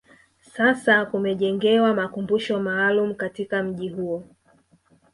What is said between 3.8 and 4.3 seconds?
huo